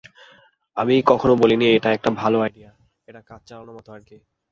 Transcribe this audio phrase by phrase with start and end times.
[0.77, 2.71] আমি কখনো বলিনি এটা একটা ভালো আইডিয়া,
[3.07, 4.17] এটা কাজ চালানোর মতো আর কি!